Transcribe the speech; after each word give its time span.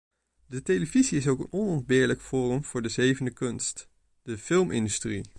De 0.47 0.61
televisie 0.61 1.17
is 1.17 1.27
ook 1.27 1.39
een 1.39 1.47
onontbeerlijk 1.51 2.21
forum 2.21 2.63
voor 2.63 2.81
de 2.81 2.89
zevende 2.89 3.31
kunst- 3.31 3.87
de 4.23 4.37
filmindustrie. 4.37 5.23